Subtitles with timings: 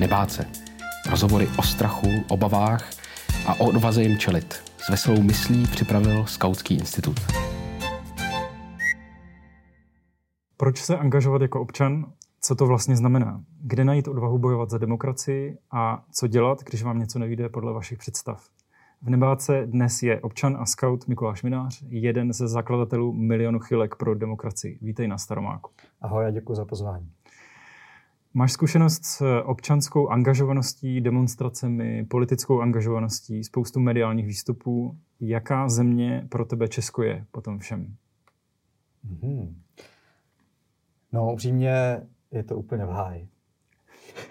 [0.00, 0.44] nebát se.
[1.10, 2.90] Rozhovory o strachu, obavách
[3.46, 4.54] a o odvaze jim čelit.
[4.78, 7.16] S veselou myslí připravil Skautský institut.
[10.56, 12.12] Proč se angažovat jako občan?
[12.40, 13.44] Co to vlastně znamená?
[13.62, 17.98] Kde najít odvahu bojovat za demokracii a co dělat, když vám něco nevíde podle vašich
[17.98, 18.48] představ?
[19.02, 24.14] V Nebáce dnes je občan a scout Mikuláš Minář, jeden ze zakladatelů milionu chylek pro
[24.14, 24.78] demokracii.
[24.82, 25.70] Vítej na Staromáku.
[26.00, 27.10] Ahoj a děkuji za pozvání.
[28.34, 34.98] Máš zkušenost s občanskou angažovaností, demonstracemi, politickou angažovaností, spoustu mediálních výstupů.
[35.20, 37.96] Jaká země pro tebe Česko je po tom všem?
[39.06, 39.54] Mm-hmm.
[41.12, 43.28] No, upřímně je to úplně v háji.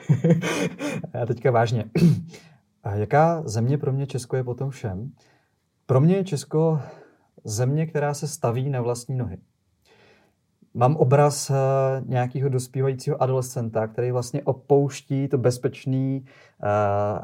[1.14, 1.86] Já teďka vážně.
[2.84, 5.12] A jaká země pro mě Česko je po tom všem?
[5.86, 6.80] Pro mě je Česko
[7.44, 9.38] země, která se staví na vlastní nohy.
[10.74, 11.56] Mám obraz uh,
[12.10, 16.68] nějakého dospívajícího adolescenta, který vlastně opouští to bezpečný uh,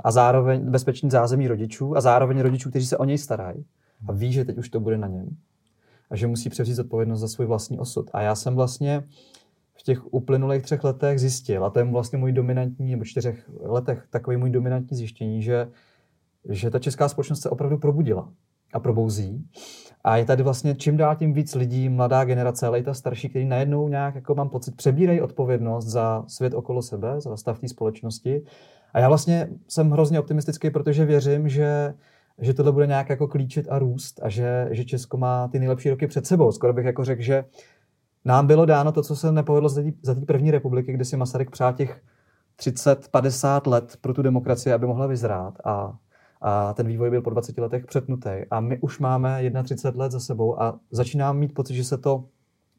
[0.03, 3.65] a zároveň bezpečný zázemí rodičů a zároveň rodičů, kteří se o něj starají
[4.07, 5.37] a ví, že teď už to bude na něm
[6.09, 8.09] a že musí převzít odpovědnost za svůj vlastní osud.
[8.13, 9.03] A já jsem vlastně
[9.73, 14.07] v těch uplynulých třech letech zjistil, a to je vlastně můj dominantní, nebo čtyřech letech,
[14.09, 15.67] takový můj dominantní zjištění, že,
[16.49, 18.31] že ta česká společnost se opravdu probudila
[18.75, 19.47] a probouzí.
[20.03, 23.29] A je tady vlastně čím dál tím víc lidí, mladá generace, ale i ta starší,
[23.29, 27.67] který najednou nějak, jako mám pocit, přebírají odpovědnost za svět okolo sebe, za stav té
[27.67, 28.43] společnosti.
[28.93, 31.93] A já vlastně jsem hrozně optimistický, protože věřím, že
[32.39, 35.89] že tohle bude nějak jako klíčit a růst a že, že Česko má ty nejlepší
[35.89, 36.51] roky před sebou.
[36.51, 37.45] Skoro bych jako řekl, že
[38.25, 39.69] nám bylo dáno to, co se nepovedlo
[40.01, 42.01] za té první republiky, kdy si Masaryk přál těch
[42.59, 45.97] 30-50 let pro tu demokracii, aby mohla vyzrát a,
[46.41, 48.29] a ten vývoj byl po 20 letech přetnutý.
[48.51, 52.23] A my už máme 31 let za sebou a začínám mít pocit, že se to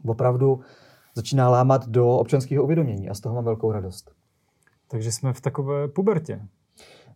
[0.06, 0.60] opravdu
[1.14, 4.12] začíná lámat do občanského uvědomění a z toho mám velkou radost.
[4.88, 6.40] Takže jsme v takové pubertě.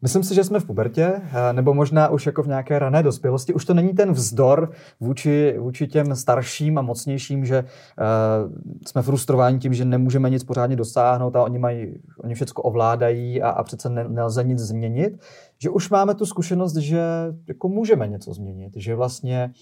[0.02, 3.54] Myslím si, že jsme v pubertě, eh, nebo možná už jako v nějaké rané dospělosti.
[3.54, 8.52] Už to není ten vzdor vůči, vůči těm starším a mocnějším, že uh,
[8.86, 13.50] jsme frustrováni tím, že nemůžeme nic pořádně dosáhnout a oni, mají, oni všechno ovládají a,
[13.50, 15.20] a přece ne, nelze nic změnit.
[15.62, 17.02] Že už máme tu zkušenost, že
[17.48, 19.52] jako můžeme něco změnit, že vlastně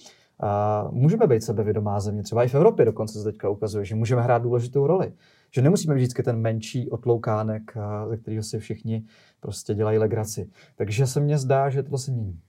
[0.42, 2.22] uh, můžeme být sebevědomá země.
[2.22, 5.12] Třeba i v Evropě dokonce se teďka ukazuje, že můžeme hrát důležitou roli.
[5.50, 7.62] Že nemusíme být vždycky ten menší otloukánek,
[8.08, 9.04] ze kterého si všichni
[9.40, 10.50] prostě dělají legraci.
[10.76, 12.40] Takže se mně zdá, že to se mění.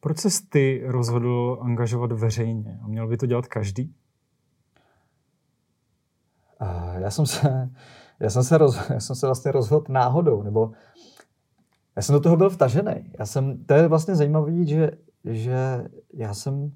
[0.00, 2.78] Proč se ty rozhodl angažovat veřejně?
[2.82, 3.94] A měl by to dělat každý?
[6.60, 7.70] A já jsem se,
[8.20, 10.72] já jsem se, roz, já jsem se vlastně rozhodl náhodou, nebo
[11.96, 13.12] já jsem do toho byl vtažený.
[13.18, 14.90] Já jsem, to je vlastně zajímavé, že,
[15.24, 15.84] že
[16.14, 16.72] já jsem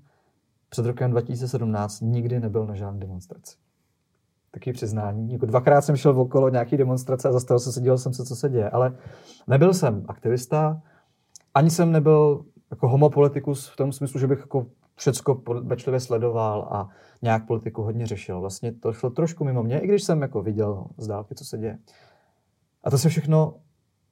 [0.68, 3.56] před rokem 2017 nikdy nebyl na žádné demonstraci
[4.50, 5.32] taky přiznání.
[5.32, 8.36] Jako dvakrát jsem šel okolo nějaký demonstrace a zastavil jsem se, díval jsem se, co
[8.36, 8.70] se děje.
[8.70, 8.96] Ale
[9.46, 10.82] nebyl jsem aktivista,
[11.54, 15.34] ani jsem nebyl jako homopolitikus v tom smyslu, že bych jako všecko
[15.68, 16.88] pečlivě sledoval a
[17.22, 18.40] nějak politiku hodně řešil.
[18.40, 21.58] Vlastně to šlo trošku mimo mě, i když jsem jako viděl z dálky, co se
[21.58, 21.78] děje.
[22.84, 23.54] A to se všechno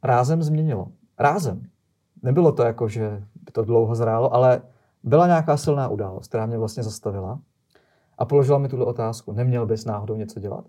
[0.07, 0.89] rázem změnilo.
[1.19, 1.63] Rázem.
[2.23, 4.63] Nebylo to jako, že by to dlouho zrálo, ale
[5.03, 7.41] byla nějaká silná událost, která mě vlastně zastavila
[8.19, 9.33] a položila mi tuhle otázku.
[9.33, 10.65] Neměl bys náhodou něco dělat?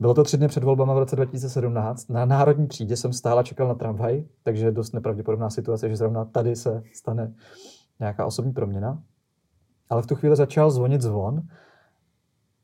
[0.00, 2.10] Bylo to tři dny před volbama v roce 2017.
[2.10, 6.24] Na národní třídě jsem stál a čekal na tramvaj, takže dost nepravděpodobná situace, že zrovna
[6.24, 7.34] tady se stane
[8.00, 9.02] nějaká osobní proměna.
[9.90, 11.42] Ale v tu chvíli začal zvonit zvon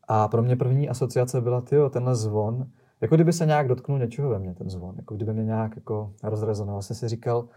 [0.09, 2.67] a pro mě první asociace byla, ty tenhle zvon,
[3.01, 6.13] jako kdyby se nějak dotknul něčeho ve mně, ten zvon, jako kdyby mě nějak jako
[6.23, 6.83] rozrezonoval.
[6.83, 7.49] Jsem si říkal,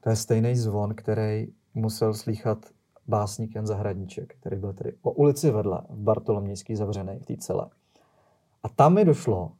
[0.00, 2.58] to je stejný zvon, který musel slýchat
[3.06, 7.66] básník Jan Zahradníček, který byl tedy o ulici vedle v Bartolomějský zavřený v té celé.
[8.62, 9.52] A tam mi došlo,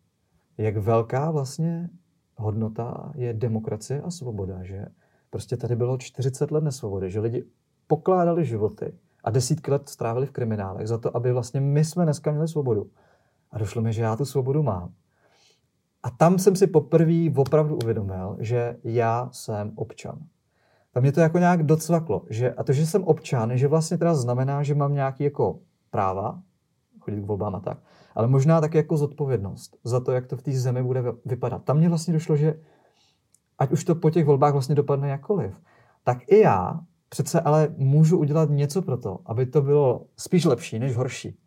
[0.58, 1.90] jak velká vlastně
[2.36, 4.86] hodnota je demokracie a svoboda, že
[5.30, 7.44] prostě tady bylo 40 let nesvobody, že lidi
[7.86, 8.92] pokládali životy
[9.24, 12.90] a desítky let strávili v kriminálech za to, aby vlastně my jsme dneska měli svobodu.
[13.50, 14.92] A došlo mi, že já tu svobodu mám.
[16.02, 20.18] A tam jsem si poprvé opravdu uvědomil, že já jsem občan.
[20.94, 22.24] A mě to jako nějak docvaklo.
[22.30, 25.58] Že, a to, že jsem občan, že vlastně teda znamená, že mám nějaký jako
[25.90, 26.42] práva,
[27.00, 27.78] chodit k volbám a tak,
[28.14, 31.64] ale možná taky jako zodpovědnost za to, jak to v té zemi bude vypadat.
[31.64, 32.60] Tam mě vlastně došlo, že
[33.58, 35.60] ať už to po těch volbách vlastně dopadne jakkoliv,
[36.04, 40.78] tak i já přece ale můžu udělat něco pro to, aby to bylo spíš lepší
[40.78, 41.38] než horší.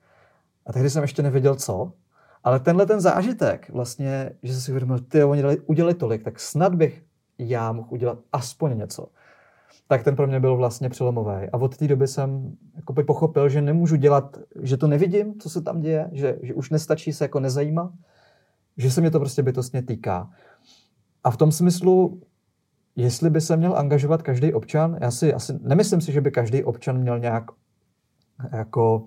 [0.65, 1.93] A tehdy jsem ještě nevěděl co,
[2.43, 6.75] ale tenhle ten zážitek vlastně, že jsem si uvědomil, ty oni udělali tolik, tak snad
[6.75, 7.03] bych
[7.37, 9.07] já mohl udělat aspoň něco
[9.91, 11.49] tak ten pro mě byl vlastně přelomový.
[11.53, 15.49] A od té doby jsem jako by pochopil, že nemůžu dělat, že to nevidím, co
[15.49, 17.91] se tam děje, že, že už nestačí se jako nezajímat,
[18.77, 20.29] že se mě to prostě bytostně týká.
[21.23, 22.21] a v tom smyslu,
[22.95, 26.63] jestli by se měl angažovat každý občan, já si asi nemyslím si, že by každý
[26.63, 27.43] občan měl nějak
[28.51, 29.03] jako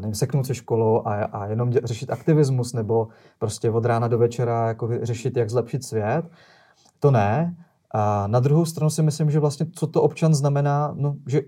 [0.00, 3.08] nevím, seknout se školou a, a jenom dě, řešit aktivismus nebo
[3.38, 6.22] prostě od rána do večera jako řešit, jak zlepšit svět.
[7.00, 7.56] To ne.
[7.90, 11.42] A na druhou stranu si myslím, že vlastně co to občan znamená, no, že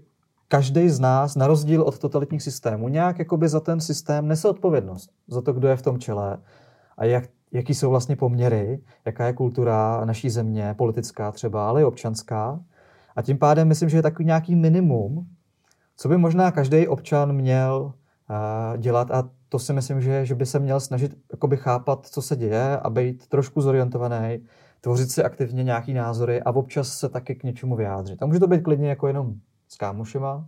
[0.49, 5.11] každý z nás, na rozdíl od totalitních systémů, nějak jakoby za ten systém nese odpovědnost.
[5.29, 6.39] Za to, kdo je v tom čele
[6.97, 11.85] a jak, jaký jsou vlastně poměry, jaká je kultura naší země, politická třeba, ale i
[11.85, 12.61] občanská.
[13.17, 15.27] A tím pádem myslím, že je takový nějaký minimum,
[15.97, 17.93] co by možná každý občan měl
[18.77, 22.37] dělat a to si myslím, že, že by se měl snažit jakoby chápat, co se
[22.37, 24.39] děje a být trošku zorientovaný,
[24.81, 28.23] tvořit si aktivně nějaký názory a občas se taky k něčemu vyjádřit.
[28.23, 29.35] A může to být klidně jako jenom
[29.69, 30.47] s kámošema,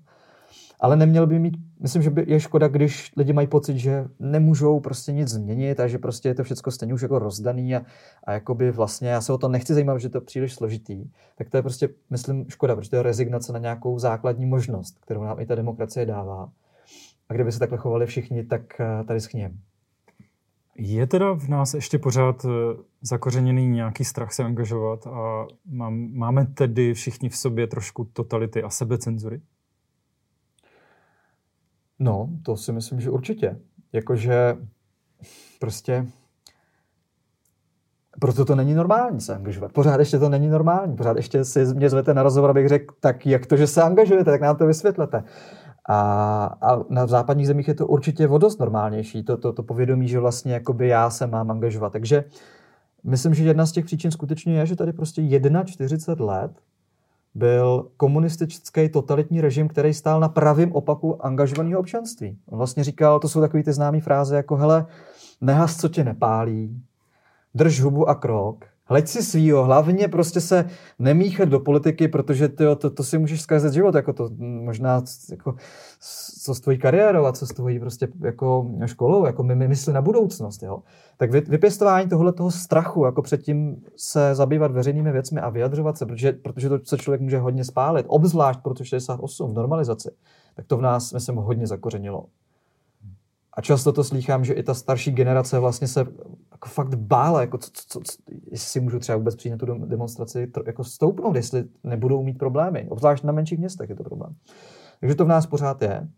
[0.80, 4.80] ale neměl by mít, myslím, že by je škoda, když lidi mají pocit, že nemůžou
[4.80, 7.82] prostě nic změnit a že prostě je to všechno stejně už jako rozdaný a,
[8.24, 11.50] a jakoby vlastně já se o to nechci zajímat, že to je příliš složitý, tak
[11.50, 15.40] to je prostě, myslím, škoda, protože to je rezignace na nějakou základní možnost, kterou nám
[15.40, 16.50] i ta demokracie dává.
[17.28, 19.58] A kdyby se takhle chovali všichni, tak eh, tady schněm.
[20.80, 22.48] Je teda v nás ještě pořád eh,
[23.02, 25.46] zakořeněný nějaký strach se angažovat a
[26.12, 29.40] máme tedy všichni v sobě trošku totality a sebecenzury?
[31.98, 33.60] No, to si myslím, že určitě.
[33.92, 34.56] Jakože
[35.60, 36.06] prostě
[38.20, 39.72] proto to není normální se angažovat.
[39.72, 40.96] Pořád ještě to není normální.
[40.96, 44.30] Pořád ještě si mě zvete na rozhovor, abych řekl, tak jak to, že se angažujete,
[44.30, 45.24] tak nám to vysvětlete.
[45.88, 50.20] A, a na západních zemích je to určitě vodost normálnější, to, to, to povědomí, že
[50.20, 51.92] vlastně jakoby já se mám angažovat.
[51.92, 52.24] Takže
[53.04, 56.52] myslím, že jedna z těch příčin skutečně je, že tady prostě 41 let
[57.34, 62.38] byl komunistický totalitní režim, který stál na pravém opaku angažovaného občanství.
[62.46, 64.86] On vlastně říkal, to jsou takové ty známé fráze jako hele,
[65.40, 66.82] nehas, co tě nepálí,
[67.54, 70.64] drž hubu a krok, hleď si svýho, hlavně prostě se
[70.98, 75.54] nemíchat do politiky, protože tyjo, to, to si můžeš zkazit život, jako to možná jako,
[76.42, 79.92] co s tvojí kariérou a co s tvojí prostě jako školou, jako my, my mysli
[79.92, 80.82] na budoucnost, jo.
[81.16, 86.06] Tak vy, vypěstování tohle toho strachu, jako předtím se zabývat veřejnými věcmi a vyjadřovat se,
[86.06, 90.10] protože, protože to se člověk může hodně spálit, obzvlášť pro 68 v normalizaci,
[90.56, 92.24] tak to v nás, myslím, hodně zakořenilo.
[93.52, 96.06] A často to slýchám, že i ta starší generace vlastně se
[96.58, 98.18] jako fakt bála, jako co, co, co,
[98.50, 102.38] jestli si můžu třeba vůbec přijít na tu demonstraci, to, jako stoupnout, jestli nebudou mít
[102.38, 102.86] problémy.
[102.88, 104.34] Obzvlášť na menších městech je to problém.
[105.00, 106.08] Takže to v nás pořád je.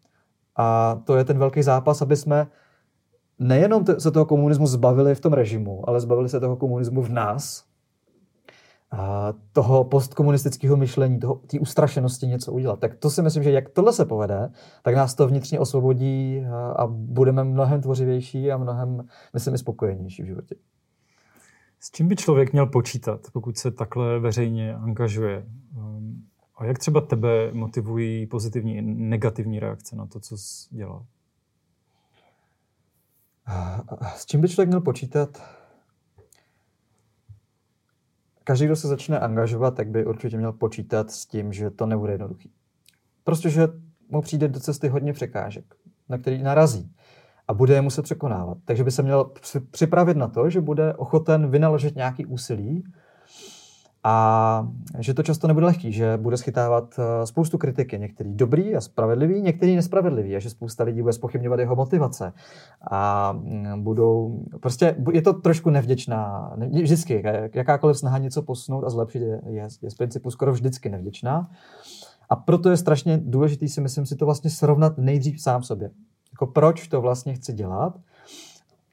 [0.56, 2.46] A to je ten velký zápas, aby jsme
[3.38, 7.64] nejenom se toho komunismu zbavili v tom režimu, ale zbavili se toho komunismu v nás,
[9.52, 12.80] toho postkomunistického myšlení, toho, té ustrašenosti něco udělat.
[12.80, 14.52] Tak to si myslím, že jak tohle se povede,
[14.82, 16.44] tak nás to vnitřně osvobodí
[16.76, 20.54] a budeme mnohem tvořivější a mnohem, myslím, i spokojenější v životě.
[21.80, 25.46] S čím by člověk měl počítat, pokud se takhle veřejně angažuje?
[25.76, 26.24] Um,
[26.56, 31.06] a jak třeba tebe motivují pozitivní i negativní reakce na to, co jsi dělal?
[34.16, 35.42] S čím by člověk měl počítat?
[38.50, 42.12] Každý, kdo se začne angažovat, tak by určitě měl počítat s tím, že to nebude
[42.12, 42.52] jednoduchý.
[43.24, 43.68] Prostě, že
[44.08, 45.74] mu přijde do cesty hodně překážek,
[46.08, 46.92] na který narazí
[47.48, 48.58] a bude je muset překonávat.
[48.64, 49.30] Takže by se měl
[49.70, 52.84] připravit na to, že bude ochoten vynaložit nějaký úsilí
[54.04, 58.80] a že to často nebude lehký, že bude schytávat eh, spoustu kritiky, některý dobrý a
[58.80, 62.32] spravedlivý, některý nespravedlivý a že spousta lidí bude spochybňovat jeho motivace.
[62.90, 66.52] A mm, budou, prostě je to trošku nevděčná,
[66.82, 67.22] vždycky,
[67.54, 71.50] jakákoliv snaha něco posunout a zlepšit je, je, je z principu skoro vždycky nevděčná.
[72.28, 75.90] A proto je strašně důležitý si myslím si to vlastně srovnat nejdřív sám sobě.
[76.32, 77.98] Jako proč to vlastně chci dělat?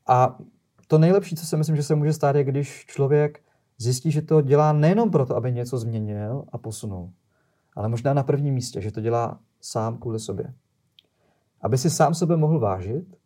[0.07, 0.37] A
[0.87, 3.39] to nejlepší, co si myslím, že se může stát, je když člověk
[3.77, 7.11] zjistí, že to dělá nejenom proto, aby něco změnil a posunul,
[7.75, 10.53] ale možná na prvním místě, že to dělá sám kvůli sobě.
[11.61, 13.17] Aby si sám sebe mohl vážit,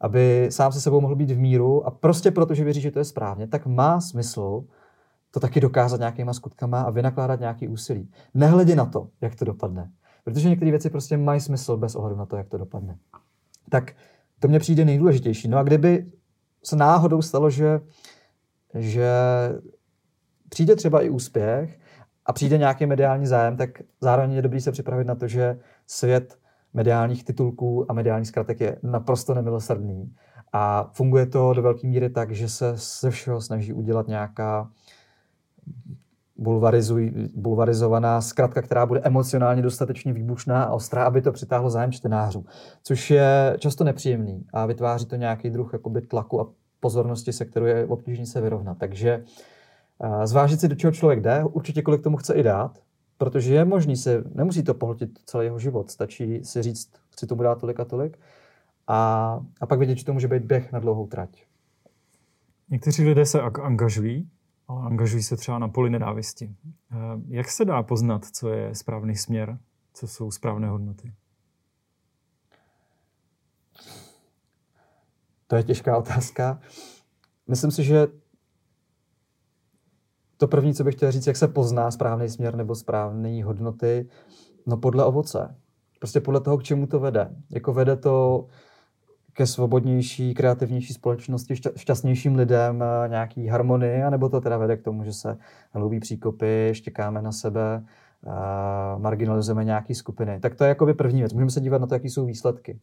[0.00, 2.98] aby sám se sebou mohl být v míru a prostě proto, že věří, že to
[2.98, 4.64] je správně, tak má smysl
[5.30, 8.10] to taky dokázat nějakýma skutkama a vynakládat nějaký úsilí.
[8.34, 9.90] Nehledě na to, jak to dopadne.
[10.24, 12.98] Protože některé věci prostě mají smysl bez ohledu na to, jak to dopadne.
[13.68, 13.96] Tak
[14.38, 15.48] to mně přijde nejdůležitější.
[15.48, 16.06] No a kdyby
[16.62, 17.80] se náhodou stalo, že,
[18.74, 19.08] že
[20.54, 21.78] přijde třeba i úspěch
[22.26, 23.70] a přijde nějaký mediální zájem, tak
[24.00, 26.38] zároveň je dobrý se připravit na to, že svět
[26.74, 30.14] mediálních titulků a mediálních zkratek je naprosto nemilosrdný.
[30.52, 34.70] A funguje to do velké míry tak, že se ze všeho snaží udělat nějaká
[37.34, 42.46] bulvarizovaná zkratka, která bude emocionálně dostatečně výbušná a ostrá, aby to přitáhlo zájem čtenářů.
[42.82, 46.46] Což je často nepříjemný a vytváří to nějaký druh jakoby, tlaku a
[46.80, 48.78] pozornosti, se kterou je obtížné se vyrovnat.
[48.78, 49.24] Takže
[50.24, 52.78] Zvážit si, do čeho člověk jde, určitě kolik tomu chce i dát,
[53.18, 57.42] protože je možný si, nemusí to pohltit celý jeho život, stačí si říct, chci tomu
[57.42, 58.18] dát tolik a tolik
[58.86, 61.44] a, a pak vědět, že to může být běh na dlouhou trať.
[62.70, 64.30] Někteří lidé se angažují,
[64.68, 66.54] ale angažují se třeba na poli nenávisti.
[66.92, 66.96] Eh,
[67.28, 69.58] jak se dá poznat, co je správný směr,
[69.94, 71.12] co jsou správné hodnoty?
[75.46, 76.60] To je těžká otázka.
[77.48, 78.06] Myslím si, že
[80.44, 84.08] to první, co bych chtěl říct, jak se pozná správný směr nebo správné hodnoty,
[84.66, 85.54] no podle ovoce.
[85.98, 87.30] Prostě podle toho, k čemu to vede.
[87.50, 88.46] Jako vede to
[89.32, 95.04] ke svobodnější, kreativnější společnosti, šťastnějším lidem, eh, nějaký harmonii, anebo to teda vede k tomu,
[95.04, 95.36] že se
[95.72, 97.84] hlubí příkopy, štěkáme na sebe,
[98.26, 100.40] eh, marginalizujeme nějaké skupiny.
[100.40, 101.32] Tak to je jakoby první věc.
[101.32, 102.80] Můžeme se dívat na to, jaký jsou výsledky.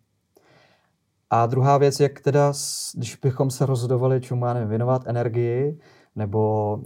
[1.30, 2.54] A druhá věc, jak teda,
[2.96, 5.80] když bychom se rozhodovali, čemu nevím, věnovat energii,
[6.16, 6.80] nebo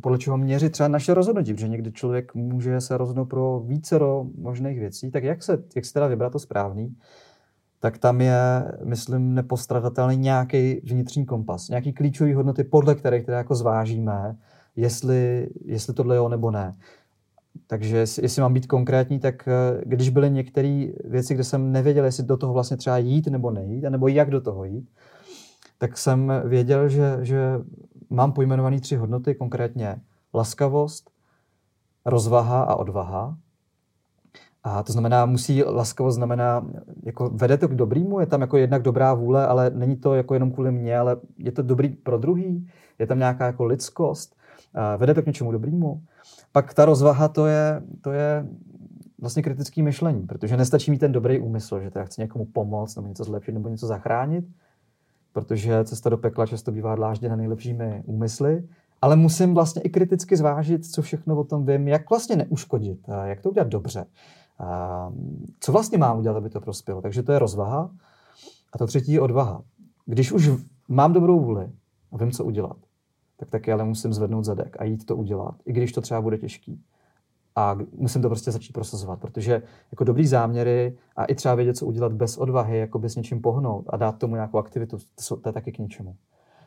[0.00, 3.98] podle čeho měřit třeba naše rozhodnutí, protože někdy člověk může se rozhodnout pro více
[4.38, 6.96] možných věcí, tak jak se, jak se teda vybrat to správný,
[7.80, 13.54] tak tam je, myslím, nepostradatelný nějaký vnitřní kompas, nějaký klíčové hodnoty, podle kterých teda jako
[13.54, 14.36] zvážíme,
[14.76, 16.76] jestli, jestli tohle jo nebo ne.
[17.66, 22.24] Takže jestli mám být konkrétní, tak eh, když byly některé věci, kde jsem nevěděl, jestli
[22.24, 24.88] do toho vlastně třeba jít nebo nejít, nebo jak do toho jít,
[25.78, 27.38] tak jsem věděl, že, že
[28.10, 30.00] mám pojmenované tři hodnoty, konkrétně
[30.34, 31.10] laskavost,
[32.04, 33.36] rozvaha a odvaha.
[34.62, 36.66] A to znamená, musí laskavost znamená,
[37.02, 40.34] jako vede to k dobrýmu, je tam jako jednak dobrá vůle, ale není to jako
[40.34, 44.36] jenom kvůli mně, ale je to dobrý pro druhý, je tam nějaká jako lidskost,
[44.96, 46.02] vede to k něčemu dobrýmu.
[46.52, 48.46] Pak ta rozvaha, to je, to je
[49.20, 53.08] vlastně kritický myšlení, protože nestačí mít ten dobrý úmysl, že teda chci někomu pomoct nebo
[53.08, 54.44] něco zlepšit nebo něco zachránit,
[55.32, 58.68] protože cesta do pekla často bývá dlážděna nejlepšími úmysly,
[59.02, 63.40] ale musím vlastně i kriticky zvážit, co všechno o tom vím, jak vlastně neuškodit, jak
[63.40, 64.06] to udělat dobře,
[65.60, 67.02] co vlastně mám udělat, aby to prospělo.
[67.02, 67.90] Takže to je rozvaha.
[68.72, 69.62] A to třetí je odvaha.
[70.06, 70.50] Když už
[70.88, 71.70] mám dobrou vůli
[72.12, 72.76] a vím, co udělat,
[73.36, 76.38] tak taky ale musím zvednout zadek a jít to udělat, i když to třeba bude
[76.38, 76.80] těžký.
[77.56, 81.86] A musím to prostě začít prosazovat, protože jako dobrý záměry a i třeba vědět, co
[81.86, 85.52] udělat bez odvahy, jako bez něčím pohnout a dát tomu nějakou aktivitu, to, to je
[85.52, 86.16] taky k ničemu.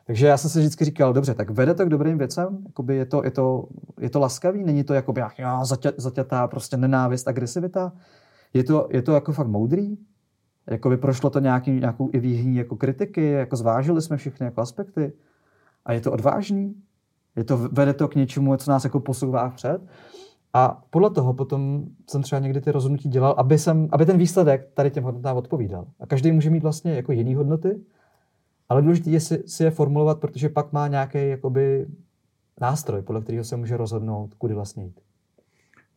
[0.06, 3.06] Takže já jsem si vždycky říkal, dobře, tak vede to k dobrým věcem, jakoby je,
[3.06, 3.68] to, je, to,
[4.00, 7.92] je to laskavý, není to jako nějaká zatě, zatětá prostě nenávist, agresivita.
[8.54, 9.98] Je to, je to jako fakt moudrý,
[10.66, 14.60] jako by prošlo to nějaký, nějakou i výhní jako kritiky, jako zvážili jsme všechny jako
[14.60, 15.12] aspekty.
[15.84, 16.74] A je to odvážný,
[17.36, 19.82] je to, vede to k něčemu, co nás jako posouvá vpřed.
[20.54, 24.70] A podle toho potom jsem třeba někdy ty rozhodnutí dělal, aby, jsem, aby ten výsledek
[24.74, 25.86] tady těm hodnotám odpovídal.
[26.00, 27.80] A každý může mít vlastně jako jiný hodnoty,
[28.68, 31.86] ale důležité je si, si je formulovat, protože pak má nějaký jakoby
[32.60, 35.00] nástroj, podle kterého se může rozhodnout, kudy vlastně jít.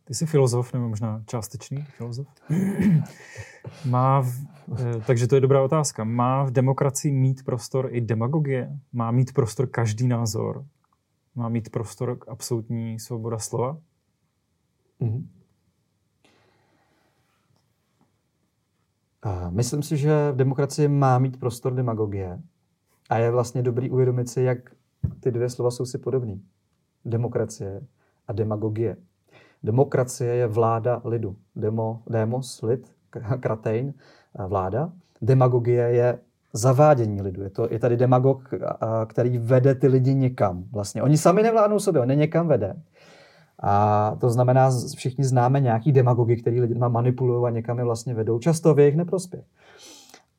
[0.04, 2.26] Ty jsi filozof, nebo možná částečný filozof?
[3.84, 4.30] Má v,
[4.78, 6.04] eh, takže to je dobrá otázka.
[6.04, 8.78] Má v demokracii mít prostor i demagogie?
[8.92, 10.64] Má mít prostor každý názor?
[11.34, 13.78] Má mít prostor k absolutní svoboda slova?
[15.00, 15.38] Mm-hmm.
[19.50, 22.40] Myslím si, že v demokracii má mít prostor demagogie.
[23.10, 24.58] A je vlastně dobrý uvědomit si, jak
[25.20, 26.42] ty dvě slova jsou si podobný.
[27.04, 27.80] Demokracie
[28.28, 28.96] a demagogie.
[29.62, 31.36] Demokracie je vláda lidu.
[31.56, 32.92] Demo, demos, lid,
[33.40, 33.94] kratejn,
[34.48, 34.92] vláda.
[35.22, 36.18] Demagogie je
[36.52, 37.42] zavádění lidu.
[37.42, 38.50] Je, to, je tady demagog,
[39.06, 40.64] který vede ty lidi někam.
[40.72, 41.02] Vlastně.
[41.02, 42.76] Oni sami nevládnou sobě, on je někam vede.
[43.62, 48.38] A to znamená, všichni známe nějaký demagogy, který lidma manipulují a někam je vlastně vedou,
[48.38, 49.44] často v jejich neprospěch.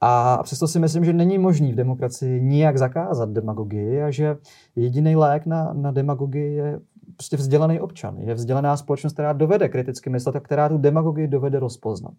[0.01, 4.37] A přesto si myslím, že není možný v demokracii nijak zakázat demagogii a že
[4.75, 6.79] jediný lék na, na demagogii je
[7.15, 8.17] prostě vzdělaný občan.
[8.17, 12.13] Je vzdělaná společnost, která dovede kriticky myslet a která tu demagogii dovede rozpoznat.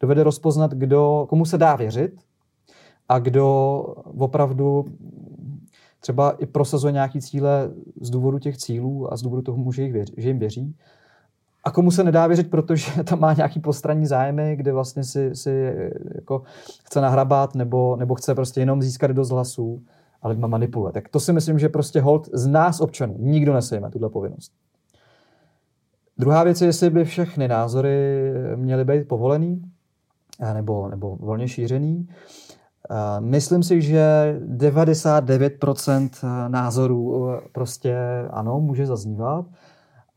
[0.00, 2.20] Dovede rozpoznat, kdo, komu se dá věřit
[3.08, 3.78] a kdo
[4.18, 4.84] opravdu
[6.06, 7.70] třeba i prosazuje nějaký cíle
[8.00, 10.74] z důvodu těch cílů a z důvodu toho, že, jich věří, že jim věří
[11.64, 15.74] a komu se nedá věřit, protože tam má nějaký postranní zájmy, kde vlastně si, si
[16.14, 16.42] jako
[16.84, 19.82] chce nahrabat nebo, nebo chce prostě jenom získat dost hlasů
[20.22, 20.92] a lidma manipuluje.
[20.92, 23.16] Tak to si myslím, že prostě hold z nás občanů.
[23.18, 24.52] Nikdo nesejme tuhle povinnost.
[26.18, 29.62] Druhá věc je, jestli by všechny názory měly být povolený
[30.54, 32.08] nebo, nebo volně šířený.
[33.20, 36.10] Myslím si, že 99%
[36.48, 37.96] názorů prostě
[38.30, 39.46] ano, může zaznívat.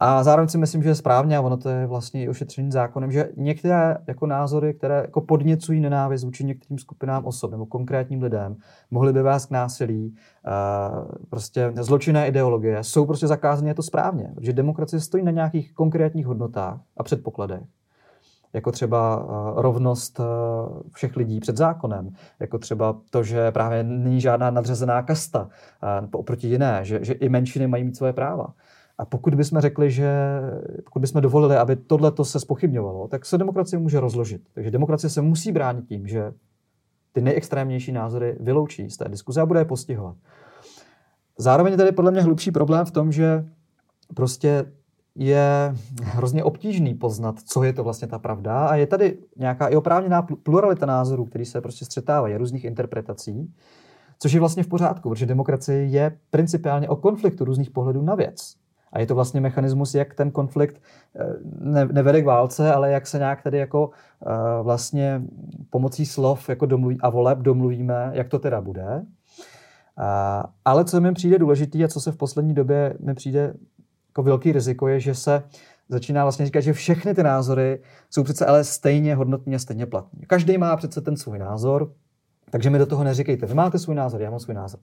[0.01, 3.11] A zároveň si myslím, že je správně, a ono to je vlastně i ošetřený zákonem,
[3.11, 8.55] že některé jako názory, které jako podněcují nenávist vůči některým skupinám osob nebo konkrétním lidem,
[8.91, 10.15] mohly by vést k násilí,
[11.29, 16.25] prostě zločinné ideologie, jsou prostě zakázané, je to správně, protože demokracie stojí na nějakých konkrétních
[16.25, 17.63] hodnotách a předpokladech
[18.53, 19.25] jako třeba
[19.55, 20.21] rovnost
[20.93, 25.49] všech lidí před zákonem, jako třeba to, že právě není žádná nadřazená kasta
[26.13, 28.47] oproti jiné, že, že i menšiny mají mít svoje práva.
[28.97, 30.41] A pokud bychom řekli, že
[30.85, 34.41] pokud bychom dovolili, aby tohle se spochybňovalo, tak se demokracie může rozložit.
[34.53, 36.33] Takže demokracie se musí bránit tím, že
[37.11, 40.15] ty nejextrémnější názory vyloučí z té diskuze a bude je postihovat.
[41.37, 43.45] Zároveň je tady podle mě hlubší problém v tom, že
[44.15, 44.71] prostě
[45.15, 49.75] je hrozně obtížný poznat, co je to vlastně ta pravda a je tady nějaká i
[49.75, 53.53] oprávněná pluralita názorů, který se prostě střetávají, různých interpretací,
[54.19, 58.55] což je vlastně v pořádku, protože demokracie je principiálně o konfliktu různých pohledů na věc.
[58.93, 60.81] A je to vlastně mechanismus, jak ten konflikt
[61.15, 61.25] eh,
[61.59, 65.21] ne, nevede k válce, ale jak se nějak tady jako uh, vlastně
[65.69, 69.05] pomocí slov jako domluví, a voleb domluvíme, jak to teda bude.
[69.99, 73.53] Uh, ale co mi přijde důležitý a co se v poslední době mi přijde
[74.09, 75.43] jako velký riziko, je, že se
[75.89, 80.21] začíná vlastně říkat, že všechny ty názory jsou přece ale stejně hodnotní a stejně platní.
[80.27, 81.93] Každý má přece ten svůj názor,
[82.51, 84.79] takže mi do toho neříkejte, vy máte svůj názor, já mám svůj názor.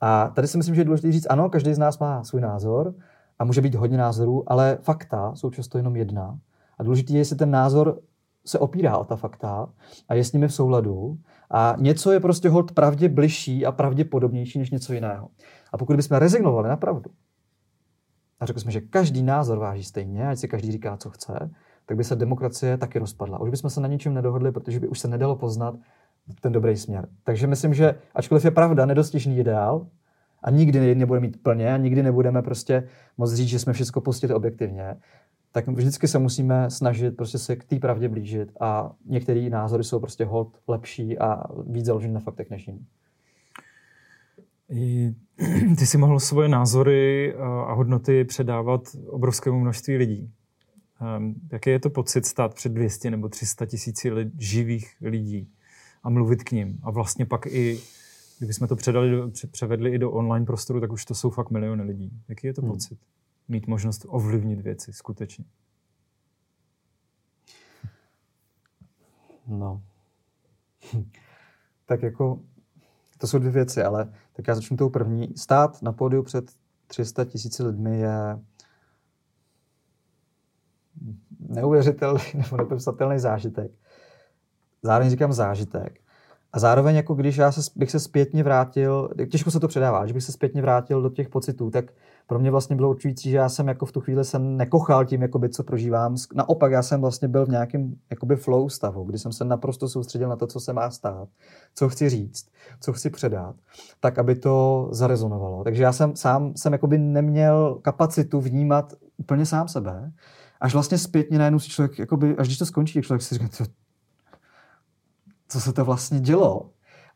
[0.00, 2.94] A tady si myslím, že je důležité říct, ano, každý z nás má svůj názor,
[3.38, 6.38] a může být hodně názorů, ale fakta jsou často jenom jedna.
[6.78, 8.00] A důležité je, jestli ten názor
[8.46, 9.68] se opírá o ta fakta
[10.08, 11.18] a je s nimi v souladu.
[11.50, 15.28] A něco je prostě hold pravdě bližší a pravděpodobnější než něco jiného.
[15.72, 17.10] A pokud bychom rezignovali na pravdu
[18.42, 21.50] a řekli jsme, že každý názor váží stejně, ať si každý říká, co chce,
[21.86, 23.40] tak by se demokracie taky rozpadla.
[23.40, 25.74] Už bychom se na ničem nedohodli, protože by už se nedalo poznat
[26.40, 27.08] ten dobrý směr.
[27.24, 29.86] Takže myslím, že ačkoliv je pravda nedostižný ideál,
[30.42, 34.34] a nikdy nebude mít plně a nikdy nebudeme prostě moc říct, že jsme všechno pustili
[34.34, 34.96] objektivně,
[35.52, 40.00] tak vždycky se musíme snažit prostě se k té pravdě blížit a některé názory jsou
[40.00, 42.86] prostě hod lepší a víc založené na faktech než jiný.
[45.78, 50.30] Ty si mohl svoje názory a hodnoty předávat obrovskému množství lidí.
[51.00, 55.48] Ehm, jaký je to pocit stát před 200 nebo 300 tisíci živých lidí
[56.02, 56.78] a mluvit k ním?
[56.82, 57.80] A vlastně pak i
[58.42, 62.12] Kdybychom to předali převedli i do online prostoru, tak už to jsou fakt miliony lidí.
[62.28, 62.70] Jaký je to hmm.
[62.70, 62.98] pocit?
[63.48, 65.44] Mít možnost ovlivnit věci skutečně.
[69.46, 69.82] No.
[71.86, 72.40] tak jako,
[73.22, 75.36] to jsou dvě věci, ale tak já začnu tou první.
[75.36, 76.50] Stát na pódiu před
[76.86, 78.38] 300 tisíci lidmi je
[81.48, 83.70] neuvěřitelný nebo nepopsatelný zážitek.
[84.82, 86.00] Zároveň říkám zážitek,
[86.52, 90.14] a zároveň, jako když já se, bych se zpětně vrátil, těžko se to předává, že
[90.14, 91.84] bych se zpětně vrátil do těch pocitů, tak
[92.26, 95.22] pro mě vlastně bylo určující, že já jsem jako v tu chvíli jsem nekochal tím,
[95.22, 96.16] jakoby, co prožívám.
[96.34, 100.28] Naopak, já jsem vlastně byl v nějakém jakoby flow stavu, kdy jsem se naprosto soustředil
[100.28, 101.28] na to, co se má stát,
[101.74, 102.48] co chci říct,
[102.80, 103.56] co chci předat,
[104.00, 105.64] tak, aby to zarezonovalo.
[105.64, 110.12] Takže já jsem sám jsem jakoby neměl kapacitu vnímat úplně sám sebe,
[110.60, 113.64] až vlastně zpětně najednou si člověk, jakoby, až když to skončí, člověk si říká,
[115.52, 116.70] co se to vlastně dělo.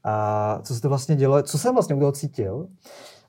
[0.05, 2.69] A co se to vlastně dělo, co jsem vlastně u toho cítil.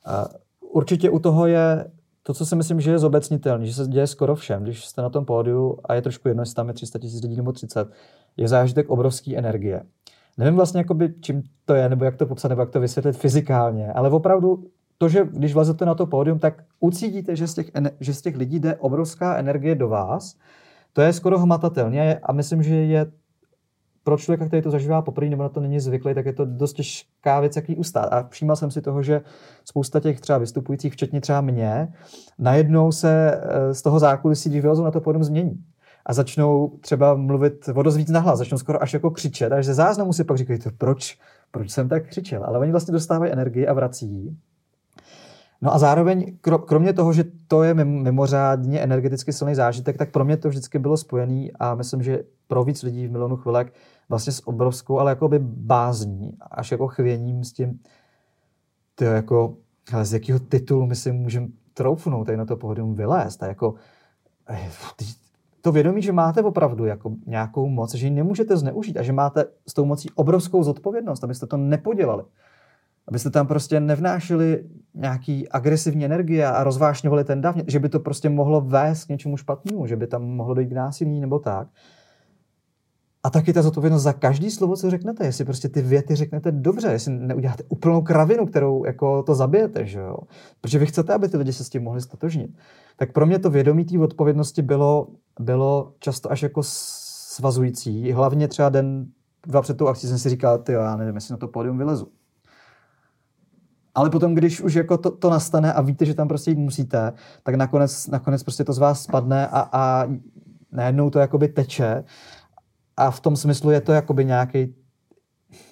[0.05, 0.27] A
[0.59, 1.91] určitě u toho je
[2.23, 5.09] to, co si myslím, že je zobecnitelné, že se děje skoro všem, když jste na
[5.09, 7.87] tom pódiu a je trošku jedno, jestli tam je 300 tisíc lidí nebo 30,
[8.37, 9.83] je zážitek obrovské energie.
[10.37, 13.93] Nevím vlastně, jakoby, čím to je, nebo jak to popsat, nebo jak to vysvětlit fyzikálně,
[13.93, 14.63] ale opravdu
[14.97, 18.35] to, že když vlezete na to pódium, tak ucítíte, že z těch, že z těch
[18.35, 20.35] lidí jde obrovská energie do vás,
[20.93, 23.11] to je skoro hmatatelné a myslím, že je
[24.07, 26.73] pro člověka, který to zažívá poprvé nebo na to není zvyklý, tak je to dost
[26.73, 28.13] těžká věc, jaký ustát.
[28.13, 29.21] A všímal jsem si toho, že
[29.65, 31.93] spousta těch třeba vystupujících, včetně třeba mě,
[32.39, 35.63] najednou se eh, z toho zákulisí, když vylezou na to pódium, změní.
[36.05, 39.73] A začnou třeba mluvit o dost víc nahlas, začnou skoro až jako křičet, až ze
[39.73, 41.17] záznamu si pak říkají, to proč,
[41.51, 42.43] proč jsem tak křičel.
[42.43, 44.37] Ale oni vlastně dostávají energii a vrací
[45.61, 50.37] No a zároveň, kromě toho, že to je mimořádně energeticky silný zážitek, tak pro mě
[50.37, 53.73] to vždycky bylo spojený a myslím, že pro víc lidí v milionu chvilek
[54.09, 57.79] vlastně s obrovskou, ale jakoby bázní, až jako chvěním s tím,
[58.95, 59.57] to jako,
[59.93, 63.73] ale z jakého titulu my si můžeme troufnout tady na to pódium vylézt a jako
[64.49, 64.71] eh,
[65.61, 69.45] to vědomí, že máte opravdu jako nějakou moc, že ji nemůžete zneužít a že máte
[69.67, 72.23] s tou mocí obrovskou zodpovědnost, abyste to nepodělali.
[73.07, 78.29] Abyste tam prostě nevnášeli nějaký agresivní energie a rozvášňovali ten dav, že by to prostě
[78.29, 81.67] mohlo vést k něčemu špatnému, že by tam mohlo dojít k násilí nebo tak
[83.23, 86.87] A taky ta zodpovědnost za každý slovo, co řeknete, jestli prostě ty věty řeknete dobře,
[86.87, 90.17] jestli neuděláte úplnou kravinu, kterou jako to zabijete, že jo?
[90.61, 92.51] Protože vy chcete, aby ty lidi se s tím mohli statožnit.
[92.97, 95.07] Tak pro mě to vědomí té odpovědnosti bylo,
[95.39, 98.11] bylo často až jako svazující.
[98.11, 99.05] Hlavně třeba den,
[99.47, 102.07] dva před tou akcí jsem si říkal, ty já nevím, jestli na to pódium vylezu.
[103.95, 107.13] Ale potom, když už jako to, to nastane a víte, že tam prostě jít musíte,
[107.43, 110.07] tak nakonec, nakonec prostě to z vás spadne a, a
[110.71, 112.03] najednou to jakoby teče
[112.97, 114.75] a v tom smyslu je to jakoby nějaký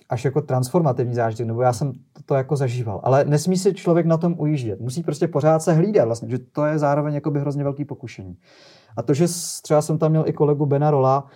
[0.09, 3.01] až jako transformativní zážitek, nebo já jsem to, to jako zažíval.
[3.03, 4.79] Ale nesmí si člověk na tom ujíždět.
[4.79, 8.38] Musí prostě pořád se hlídat vlastně, že to je zároveň jakoby hrozně velký pokušení.
[8.97, 9.25] A to, že
[9.61, 11.27] třeba jsem tam měl i kolegu Bena Rola,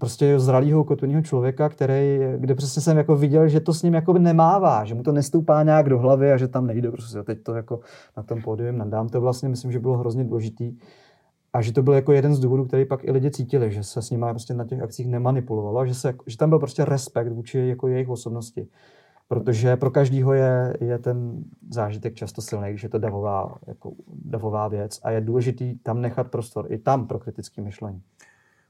[0.00, 4.12] prostě zralýho kotveného člověka, který, kde přesně jsem jako viděl, že to s ním jako
[4.12, 6.90] nemává, že mu to nestoupá nějak do hlavy a že tam nejde.
[6.90, 7.80] Prostě teď to jako
[8.16, 9.08] na tom pódium nadám.
[9.08, 10.76] To vlastně myslím, že bylo hrozně důležitý.
[11.56, 14.02] A že to byl jako jeden z důvodů, který pak i lidi cítili, že se
[14.02, 17.58] s nimi prostě na těch akcích nemanipulovalo, že, se, že tam byl prostě respekt vůči
[17.58, 18.68] jako jejich osobnosti.
[19.28, 23.92] Protože pro každého je, je ten zážitek často silný, když je to davová, jako
[24.24, 28.02] davová věc a je důležitý tam nechat prostor i tam pro kritické myšlení.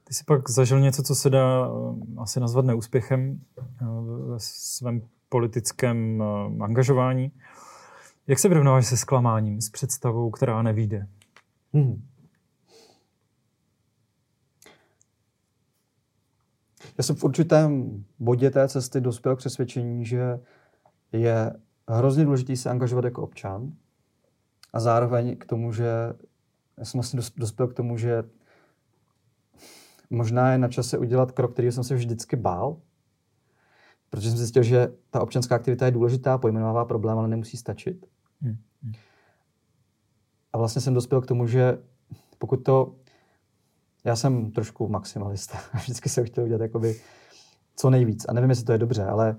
[0.04, 3.84] Ty jsi pak zažil něco, co se dá eh, asi nazvat neúspěchem eh,
[4.28, 7.32] ve svém politickém eh, angažování.
[8.26, 11.06] Jak se vyrovnáváš se zklamáním, s představou, která nevíde?
[11.72, 12.02] Hmm.
[16.98, 20.40] Já jsem v určitém bodě té cesty dospěl k přesvědčení, že
[21.12, 21.52] je
[21.88, 23.72] hrozně důležité se angažovat jako občan
[24.72, 25.86] a zároveň k tomu, že
[26.78, 28.24] já jsem vlastně dospěl k tomu, že
[30.10, 32.76] možná je na čase udělat krok, který jsem se vždycky bál,
[34.10, 38.06] protože jsem zjistil, že ta občanská aktivita je důležitá, pojmenovává problém, ale nemusí stačit.
[38.40, 38.56] Hmm.
[40.52, 41.78] A vlastně jsem dospěl k tomu, že
[42.38, 42.96] pokud to
[44.06, 45.58] já jsem trošku maximalista.
[45.74, 47.00] Vždycky jsem chtěl udělat jakoby
[47.76, 48.26] co nejvíc.
[48.28, 49.36] A nevím, jestli to je dobře, ale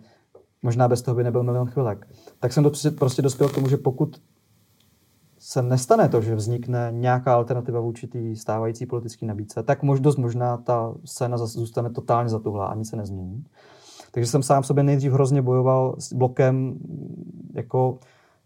[0.61, 2.07] možná bez toho by nebyl milion chvilek.
[2.39, 4.21] Tak jsem prostě, prostě dospěl k tomu, že pokud
[5.39, 10.17] se nestane to, že vznikne nějaká alternativa vůči té stávající politické nabídce, tak možná dost
[10.17, 13.45] možná ta scéna zůstane totálně zatuhlá a nic se nezmění.
[14.11, 16.79] Takže jsem sám sobě nejdřív hrozně bojoval s blokem,
[17.53, 17.99] jako,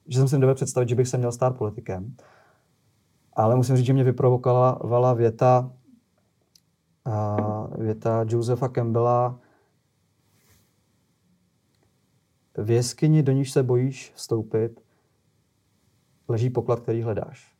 [0.07, 2.15] že jsem si nedovedl představit, že bych se měl stát politikem.
[3.33, 5.71] Ale musím říct, že mě vyprovokovala věta
[7.05, 7.37] a
[7.77, 9.39] věta Josefa Campbella
[12.57, 14.81] v jeskyni, do níž se bojíš vstoupit,
[16.27, 17.51] leží poklad, který hledáš.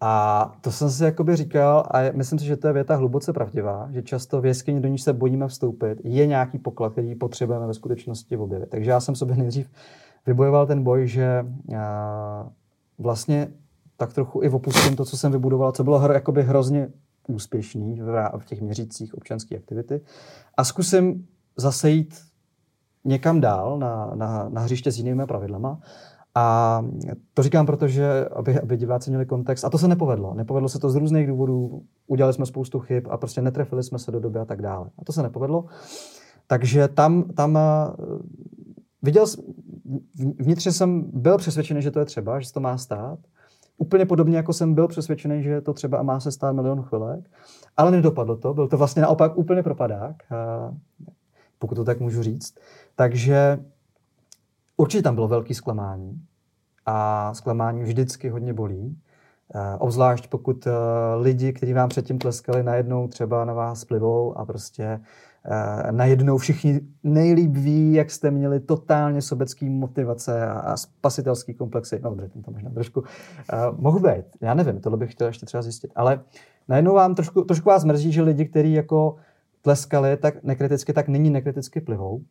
[0.00, 3.88] A to jsem si jakoby říkal a myslím si, že to je věta hluboce pravdivá,
[3.92, 7.74] že často v jeskyni, do níž se bojíme vstoupit, je nějaký poklad, který potřebujeme ve
[7.74, 8.70] skutečnosti objevit.
[8.70, 9.70] Takže já jsem sobě nejdřív
[10.26, 11.46] vybojoval ten boj, že
[12.98, 13.52] vlastně
[13.96, 16.88] tak trochu i opustím to, co jsem vybudoval, co bylo hro, jakoby hrozně
[17.28, 18.00] úspěšný
[18.38, 20.00] v těch měřících občanské aktivity
[20.56, 22.14] a zkusím zase jít
[23.04, 25.80] někam dál na, na, na hřiště s jinými pravidlama.
[26.34, 26.84] A
[27.34, 29.64] to říkám, protože aby, aby diváci měli kontext.
[29.64, 30.34] A to se nepovedlo.
[30.34, 31.82] Nepovedlo se to z různých důvodů.
[32.06, 34.90] Udělali jsme spoustu chyb a prostě netrefili jsme se do doby a tak dále.
[34.98, 35.64] A to se nepovedlo.
[36.46, 37.60] Takže tam, tam eh,
[39.02, 39.26] viděl,
[40.38, 43.18] vnitřně jsem byl přesvědčený, že to je třeba, že se to má stát.
[43.78, 47.30] Úplně podobně, jako jsem byl přesvědčený, že to třeba má se stát milion chvilek,
[47.76, 50.16] ale nedopadlo to, byl to vlastně naopak úplně propadák,
[51.58, 52.54] pokud to tak můžu říct.
[52.94, 53.64] Takže
[54.76, 56.22] určitě tam bylo velký zklamání
[56.86, 58.98] a zklamání vždycky hodně bolí.
[59.78, 60.68] Obzvlášť pokud
[61.20, 65.00] lidi, kteří vám předtím tleskali, najednou třeba na vás plivou a prostě
[65.90, 72.00] najednou všichni nejlíp ví, jak jste měli totálně sobecký motivace a, a spasitelský komplexy.
[72.02, 73.06] No dobře, to možná trošku uh,
[73.80, 74.24] mohu být.
[74.40, 75.92] Já nevím, tohle bych chtěl ještě třeba zjistit.
[75.96, 76.20] Ale
[76.68, 79.16] najednou vám trošku, trošku vás mrzí, že lidi, kteří jako
[79.62, 82.22] tleskali tak nekriticky, tak nyní nekriticky plivou.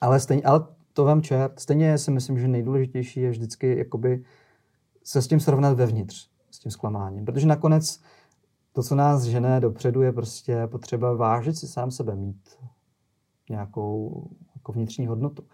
[0.00, 1.60] Ale, stejně, ale to vám čert.
[1.60, 4.22] Stejně si myslím, že nejdůležitější je vždycky jakoby
[5.04, 7.24] se s tím srovnat vevnitř, s tím zklamáním.
[7.24, 8.00] Protože nakonec
[8.74, 12.58] to, co nás žene dopředu, je prostě potřeba vážit si sám sebe, mít
[13.50, 15.44] nějakou jako vnitřní hodnotu.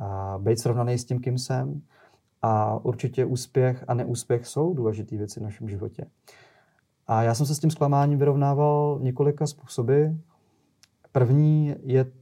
[0.00, 1.82] A být srovnaný s tím, kým jsem.
[2.42, 6.06] A určitě úspěch a neúspěch jsou důležité věci v našem životě.
[7.06, 10.04] A já jsem se s tím zklamáním vyrovnával několika způsoby.
[11.12, 12.12] První je,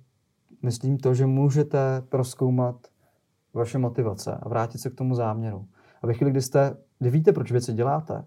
[0.62, 2.86] myslím, to, že můžete proskoumat
[3.54, 5.66] vaše motivace a vrátit se k tomu záměru.
[6.02, 8.24] A ve chvíli, kdy, jste, kdy víte, proč věci děláte,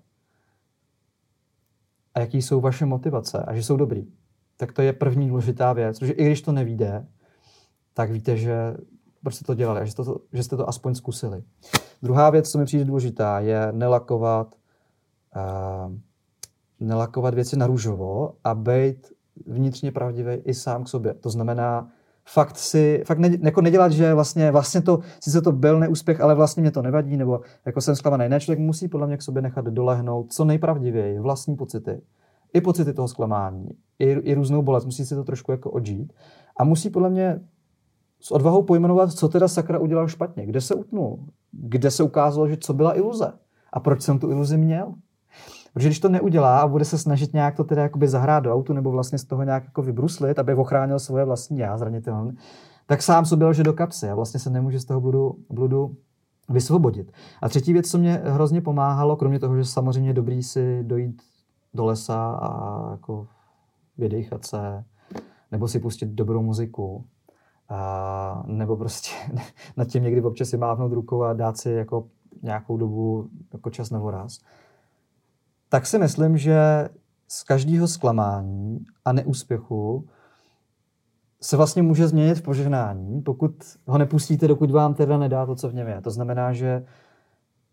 [2.15, 4.07] a jaký jsou vaše motivace a že jsou dobrý.
[4.57, 7.07] Tak to je první důležitá věc, protože i když to nevíde,
[7.93, 8.75] tak víte, že
[9.23, 11.43] prostě to dělali a že, to, že jste to aspoň zkusili.
[12.01, 14.55] Druhá věc, co mi přijde důležitá, je nelakovat,
[15.35, 15.93] uh,
[16.79, 19.11] nelakovat věci na růžovo a být
[19.45, 21.13] vnitřně pravdivý i sám k sobě.
[21.13, 21.91] To znamená,
[22.33, 26.35] fakt si, fakt ne, jako nedělat, že vlastně, vlastně to, sice to byl neúspěch, ale
[26.35, 28.29] vlastně mě to nevadí, nebo jako jsem zklamaný.
[28.29, 32.01] Ne, člověk musí podle mě k sobě nechat dolehnout co nejpravdivěji, vlastní pocity.
[32.53, 36.13] I pocity toho zklamání, i, i různou bolest, musí si to trošku jako odžít.
[36.57, 37.41] A musí podle mě
[38.21, 42.57] s odvahou pojmenovat, co teda sakra udělal špatně, kde se utnul, kde se ukázalo, že
[42.57, 43.33] co byla iluze
[43.73, 44.93] a proč jsem tu iluzi měl.
[45.73, 48.73] Protože když to neudělá a bude se snažit nějak to teda jakoby zahrát do autu
[48.73, 52.33] nebo vlastně z toho nějak jako vybruslit, aby ochránil svoje vlastní já zranitelné,
[52.85, 55.95] tak sám sobě lže do kapsy a vlastně se nemůže z toho bludu, bludu
[56.49, 57.11] vysvobodit.
[57.41, 61.21] A třetí věc, co mě hrozně pomáhalo, kromě toho, že samozřejmě dobrý si dojít
[61.73, 63.27] do lesa a jako
[63.97, 64.83] vydechat se,
[65.51, 67.05] nebo si pustit dobrou muziku,
[67.69, 69.11] a, nebo prostě
[69.77, 72.07] nad tím někdy občas si mávnout rukou a dát si jako
[72.41, 74.39] nějakou dobu jako čas na voraz,
[75.69, 76.89] tak si myslím, že
[77.27, 80.07] z každého zklamání a neúspěchu
[81.41, 83.51] se vlastně může změnit v požehnání, pokud
[83.87, 86.01] ho nepustíte, dokud vám teda nedá to, co v něm je.
[86.01, 86.85] To znamená, že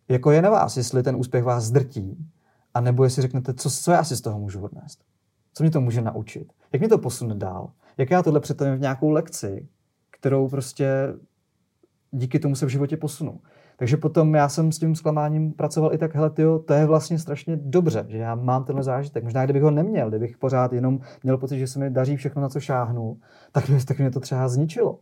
[0.08, 2.26] jako je na vás, jestli ten úspěch vás zdrtí,
[2.74, 5.04] a nebo jestli řeknete, co, co já si z toho můžu odnést.
[5.54, 6.52] Co mě to může naučit.
[6.72, 7.70] Jak mě to posune dál.
[7.96, 9.68] Jak já tohle přetavím v nějakou lekci,
[10.10, 11.14] kterou prostě
[12.10, 13.40] díky tomu se v životě posunu.
[13.76, 17.18] Takže potom já jsem s tím zklamáním pracoval i tak, hele, tyjo, to je vlastně
[17.18, 19.24] strašně dobře, že já mám tenhle zážitek.
[19.24, 22.48] Možná kdybych ho neměl, kdybych pořád jenom měl pocit, že se mi daří všechno, na
[22.48, 23.16] co šáhnu,
[23.52, 24.98] tak, tak mě to třeba zničilo.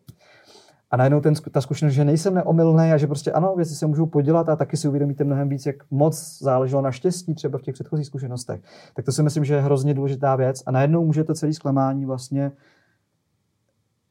[0.91, 4.07] A najednou ten, ta zkušenost, že nejsem neomylný a že prostě ano, věci se můžou
[4.07, 7.75] podělat a taky si uvědomíte mnohem víc, jak moc záleželo na štěstí třeba v těch
[7.75, 8.61] předchozích zkušenostech.
[8.95, 10.63] Tak to si myslím, že je hrozně důležitá věc.
[10.67, 12.53] A najednou může to celé zklamání vlastně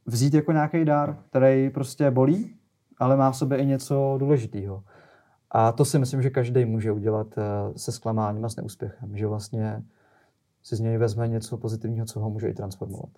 [0.05, 2.55] vzít jako nějaký dar, který prostě bolí,
[3.03, 4.83] ale má v sobě i něco důležitého.
[5.51, 7.43] A to si myslím, že každý může udělat eh,
[7.75, 9.83] se zklamáním a s neúspěchem, že vlastně
[10.63, 13.09] si z něj vezme něco pozitivního, co ho může i transformovat.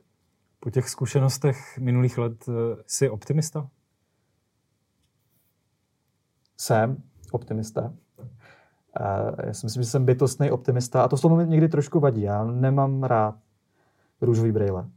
[0.60, 2.54] Po těch zkušenostech minulých let eh,
[2.88, 3.70] jsi optimista?
[6.58, 7.94] Jsem optimista.
[9.46, 12.22] Já si myslím, že jsem bytostný optimista a to slovo mi někdy trošku vadí.
[12.22, 13.36] Já nemám rád
[14.22, 14.90] růžový brýle.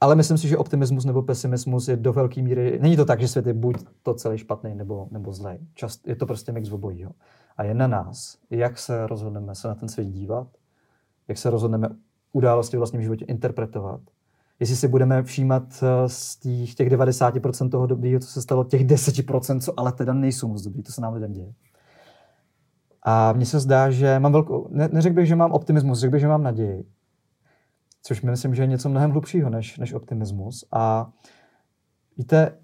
[0.00, 2.78] Ale myslím si, že optimismus nebo pesimismus je do velké míry.
[2.82, 5.58] Není to tak, že svět je buď to celý špatný nebo, nebo zlej.
[5.74, 7.12] Čast, je to prostě mix obojího.
[7.56, 10.48] A je na nás, jak se rozhodneme se na ten svět dívat,
[11.28, 11.88] jak se rozhodneme
[12.32, 14.00] události v vlastním životě interpretovat.
[14.60, 18.86] Jestli si budeme všímat eh, z těch, těch 90% toho dobrého, co se stalo, těch
[18.86, 21.52] 10%, co ale teda nejsou moc dobrý, to se nám lidem děje.
[23.02, 26.20] A mně se zdá, že mám velkou, ne, neřekl bych, že mám optimismus, řekl bych,
[26.20, 26.84] že mám naději
[28.08, 30.64] což myslím, že je něco mnohem hlubšího než, než optimismus.
[30.72, 31.10] A
[32.16, 32.58] víte,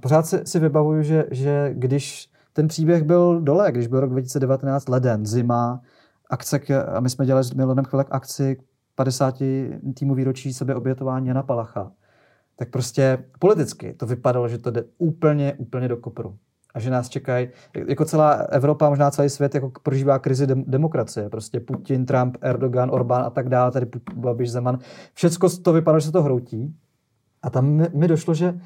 [0.00, 4.88] pořád si, si vybavuju, že, že když ten příběh byl dole, když byl rok 2019,
[4.88, 5.80] leden, zima,
[6.30, 8.56] akce, a my jsme dělali s Milanem Chvilek akci
[8.94, 9.42] 50
[9.94, 11.92] týmu výročí sebeobětování Jana Palacha,
[12.56, 16.38] tak prostě politicky to vypadalo, že to jde úplně, úplně do kopru
[16.78, 17.48] a že nás čekají,
[17.88, 21.28] jako celá Evropa, možná celý svět, jako prožívá krizi dem- demokracie.
[21.28, 24.78] Prostě Putin, Trump, Erdogan, Orbán a tak dále, tady Babiš, Zeman.
[25.14, 26.74] Všecko to vypadá, že se to hroutí.
[27.42, 28.60] A tam mi, mi došlo, že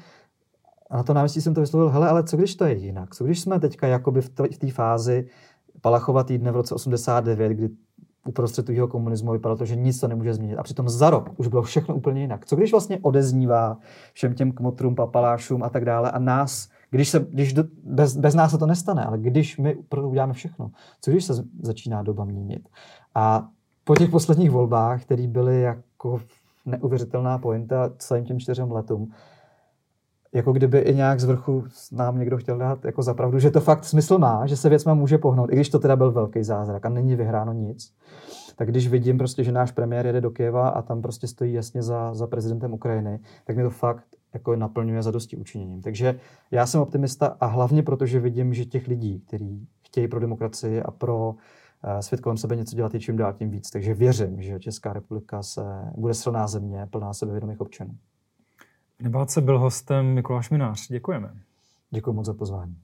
[0.89, 3.15] a na to náměstí jsem to vyslovil, hele, ale co když to je jinak?
[3.15, 5.27] Co když jsme teďka jakoby v té fázi
[5.81, 7.69] Palachova týdne v roce 89, kdy
[8.27, 10.55] uprostřed toho komunismu vypadalo to, že nic to nemůže změnit.
[10.55, 12.45] A přitom za rok už bylo všechno úplně jinak.
[12.45, 13.77] Co když vlastně odeznívá
[14.13, 18.35] všem těm kmotrům, papalášům a tak dále a nás když se, když do, bez, bez
[18.35, 22.69] nás se to nestane, ale když my uděláme všechno, co když se začíná doba měnit?
[23.15, 23.47] A
[23.83, 26.21] po těch posledních volbách, které byly jako
[26.65, 29.11] neuvěřitelná pointa celým těm čtyřem letům,
[30.33, 33.83] jako kdyby i nějak z vrchu nám někdo chtěl dát jako zapravdu, že to fakt
[33.83, 36.89] smysl má, že se věcma může pohnout, i když to teda byl velký zázrak a
[36.89, 37.93] není vyhráno nic.
[38.55, 41.83] Tak když vidím prostě, že náš premiér jede do Kieva a tam prostě stojí jasně
[41.83, 45.81] za, za prezidentem Ukrajiny, tak mě to fakt jako naplňuje za dosti učiněním.
[45.81, 46.19] Takže
[46.51, 50.81] já jsem optimista a hlavně proto, že vidím, že těch lidí, kteří chtějí pro demokracii
[50.81, 51.35] a pro
[51.83, 53.69] eh, svět kolem sebe něco dělat, je čím dál tím víc.
[53.69, 55.63] Takže věřím, že Česká republika se
[55.95, 57.97] bude silná země, plná sebevědomých občanů.
[58.99, 60.87] V Nebáce byl hostem Mikuláš Minář.
[60.87, 61.33] Děkujeme.
[61.91, 62.77] Děkuji moc za pozvání.